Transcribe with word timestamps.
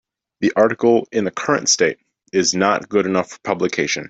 The 0.39 0.51
article 0.55 1.07
in 1.11 1.25
the 1.25 1.31
current 1.31 1.69
state 1.69 1.99
is 2.33 2.55
not 2.55 2.89
good 2.89 3.05
enough 3.05 3.29
for 3.29 3.39
publication. 3.43 3.99